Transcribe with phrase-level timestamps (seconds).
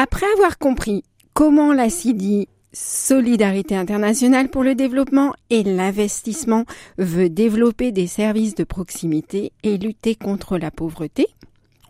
[0.00, 1.02] Après avoir compris
[1.34, 6.66] comment la CIDI Solidarité internationale pour le développement et l'investissement
[6.98, 11.26] veut développer des services de proximité et lutter contre la pauvreté.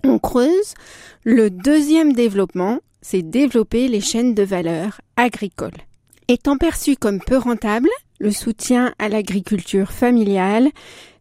[0.05, 0.73] On creuse.
[1.23, 5.85] Le deuxième développement, c'est développer les chaînes de valeur agricoles.
[6.29, 10.71] Étant perçu comme peu rentable, le soutien à l'agriculture familiale,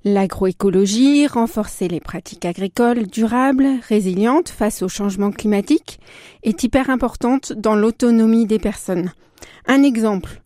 [0.07, 5.99] l'agroécologie, renforcer les pratiques agricoles durables, résilientes face au changement climatique,
[6.43, 9.11] est hyper importante dans l'autonomie des personnes.
[9.67, 10.41] Un exemple,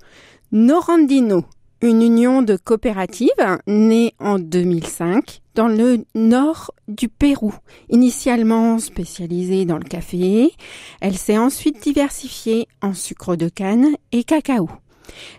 [0.51, 1.45] Norandino,
[1.81, 3.29] une union de coopératives
[3.67, 7.53] née en 2005 dans le nord du Pérou.
[7.89, 10.53] Initialement spécialisée dans le café,
[11.01, 14.69] elle s'est ensuite diversifiée en sucre de canne et cacao.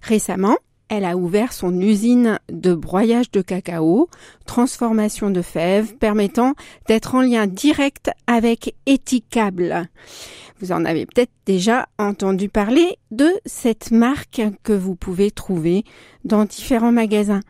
[0.03, 0.57] Récemment,
[0.89, 4.09] elle a ouvert son usine de broyage de cacao,
[4.47, 6.55] transformation de fèves, permettant
[6.89, 9.89] d'être en lien direct avec Etikable.
[10.61, 15.85] Vous en avez peut-être déjà entendu parler de cette marque que vous pouvez trouver
[16.25, 17.41] dans différents magasins.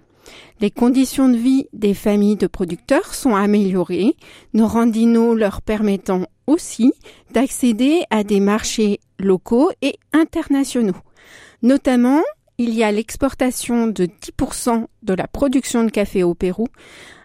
[0.60, 4.16] Les conditions de vie des familles de producteurs sont améliorées,
[4.54, 6.92] nos randinos leur permettant aussi
[7.32, 10.96] d'accéder à des marchés locaux et internationaux.
[11.62, 12.22] Notamment,
[12.62, 16.68] il y a l'exportation de 10% de la production de café au Pérou,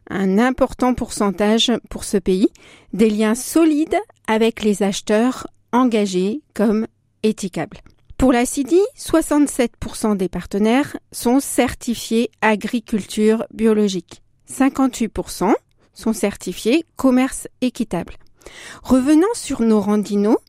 [0.09, 2.49] un important pourcentage pour ce pays,
[2.93, 6.87] des liens solides avec les acheteurs engagés comme
[7.21, 7.77] éthicables.
[8.17, 14.23] Pour la CIDI, 67% des partenaires sont certifiés agriculture biologique.
[14.51, 15.53] 58%
[15.93, 18.15] sont certifiés commerce équitable.
[18.81, 20.39] Revenant sur nos randinos,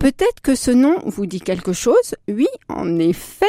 [0.00, 2.16] peut-être que ce nom vous dit quelque chose.
[2.28, 3.46] Oui, en effet,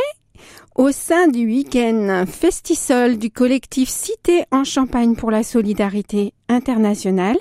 [0.77, 7.37] au sein du week-end festisol du collectif Cité en Champagne pour la solidarité internationale,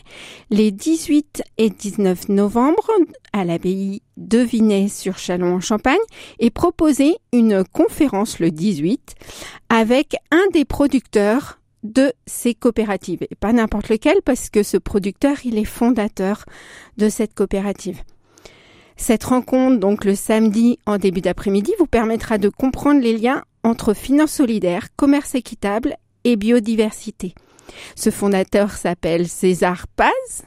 [0.50, 2.90] les 18 et 19 novembre,
[3.34, 5.98] à l'abbaye de Vinay sur Chalon en Champagne,
[6.38, 9.14] est proposée une conférence le 18
[9.68, 13.26] avec un des producteurs de ces coopératives.
[13.30, 16.46] Et pas n'importe lequel parce que ce producteur, il est fondateur
[16.96, 18.00] de cette coopérative.
[18.96, 23.94] Cette rencontre, donc le samedi en début d'après-midi, vous permettra de comprendre les liens entre
[23.94, 27.34] finances solidaires, commerce équitable et biodiversité.
[27.94, 30.44] Ce fondateur s'appelle César Paz.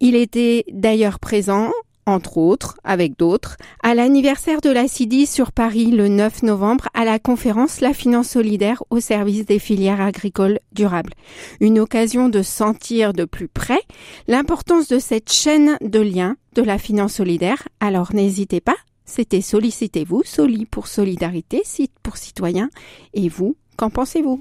[0.00, 1.72] Il était d'ailleurs présent
[2.06, 7.04] entre autres, avec d'autres, à l'anniversaire de la CIDI sur Paris le 9 novembre à
[7.04, 11.14] la conférence La finance solidaire au service des filières agricoles durables.
[11.60, 13.80] Une occasion de sentir de plus près
[14.28, 17.68] l'importance de cette chaîne de liens de la finance solidaire.
[17.80, 22.70] Alors n'hésitez pas, c'était Sollicitez-vous, Soli pour solidarité, site pour citoyens.
[23.12, 24.40] Et vous, qu'en pensez-vous?